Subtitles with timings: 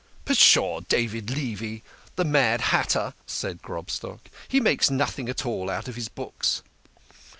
[0.25, 0.79] "Pshaw!
[0.79, 1.81] David Levi!
[2.15, 6.63] The mad hatter!" cried Grob stock." He makes nothing at all out of his books."